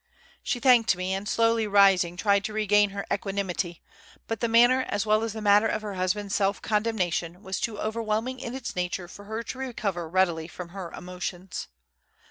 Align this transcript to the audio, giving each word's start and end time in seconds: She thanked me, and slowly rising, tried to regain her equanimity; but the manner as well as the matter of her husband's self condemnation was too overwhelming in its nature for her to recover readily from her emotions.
She 0.41 0.59
thanked 0.59 0.95
me, 0.95 1.13
and 1.13 1.29
slowly 1.29 1.67
rising, 1.67 2.17
tried 2.17 2.43
to 2.45 2.53
regain 2.53 2.89
her 2.89 3.05
equanimity; 3.13 3.83
but 4.25 4.39
the 4.39 4.47
manner 4.47 4.83
as 4.89 5.05
well 5.05 5.21
as 5.21 5.33
the 5.33 5.43
matter 5.43 5.67
of 5.67 5.83
her 5.83 5.93
husband's 5.93 6.33
self 6.33 6.59
condemnation 6.59 7.43
was 7.43 7.59
too 7.59 7.79
overwhelming 7.79 8.39
in 8.39 8.55
its 8.55 8.75
nature 8.75 9.07
for 9.07 9.25
her 9.25 9.43
to 9.43 9.59
recover 9.59 10.09
readily 10.09 10.47
from 10.47 10.69
her 10.69 10.91
emotions. 10.91 11.67